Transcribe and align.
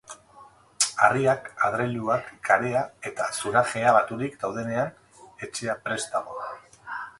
Harriak, 1.07 1.49
adreiluak, 1.67 2.31
karea 2.49 2.81
eta 3.11 3.29
zurajea 3.41 3.93
baturik 3.99 4.41
daudenean, 4.47 4.93
etxea 5.49 5.79
prest 5.87 6.19
dago. 6.19 6.43